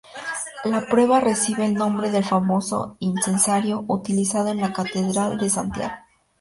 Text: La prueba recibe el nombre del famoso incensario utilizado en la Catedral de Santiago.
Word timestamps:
La 0.63 0.87
prueba 0.87 1.19
recibe 1.19 1.63
el 1.63 1.75
nombre 1.75 2.09
del 2.09 2.25
famoso 2.25 2.97
incensario 2.99 3.85
utilizado 3.87 4.49
en 4.49 4.59
la 4.59 4.73
Catedral 4.73 5.37
de 5.37 5.47
Santiago. 5.51 5.93